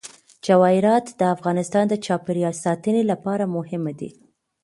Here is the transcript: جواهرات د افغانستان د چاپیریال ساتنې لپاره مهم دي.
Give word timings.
جواهرات 0.45 1.05
د 1.19 1.21
افغانستان 1.35 1.85
د 1.89 1.93
چاپیریال 2.05 2.55
ساتنې 2.65 3.03
لپاره 3.11 3.43
مهم 3.55 3.83
دي. 3.99 4.09